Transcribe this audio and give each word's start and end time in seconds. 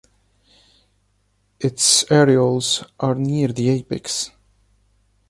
Its 1.59 2.05
areoles 2.05 2.89
are 2.99 3.13
near 3.13 3.49
the 3.49 3.69
apex. 3.69 4.31